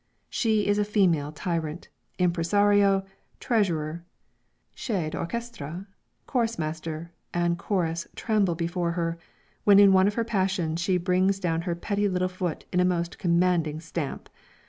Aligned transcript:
She 0.31 0.65
is 0.65 0.79
a 0.79 0.83
female 0.83 1.31
tyrant. 1.31 1.89
Impresario, 2.17 3.05
treasurer, 3.39 4.03
chef 4.73 5.11
(d'orchestre,) 5.11 5.85
chorus 6.25 6.57
master 6.57 7.11
and 7.35 7.55
chorus 7.59 8.07
tremble 8.15 8.55
before 8.55 8.93
her, 8.93 9.19
when 9.63 9.77
in 9.77 9.93
one 9.93 10.07
of 10.07 10.15
her 10.15 10.25
passions 10.25 10.81
she 10.81 10.97
brings 10.97 11.39
down 11.39 11.61
her 11.69 11.75
pretty 11.75 12.09
little 12.09 12.29
foot 12.29 12.65
in 12.73 12.79
a 12.79 12.83
most 12.83 13.19
commanding 13.19 13.79
stamp. 13.79 14.27